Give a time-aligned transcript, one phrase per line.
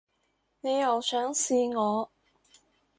[0.61, 2.09] 你又想試我